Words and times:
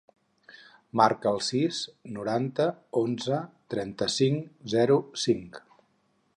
Marca 1.01 1.29
el 1.37 1.37
sis, 1.47 1.81
noranta, 2.15 2.67
onze, 3.03 3.43
trenta-cinc, 3.75 4.51
zero, 4.77 4.99
cinc. 5.29 5.65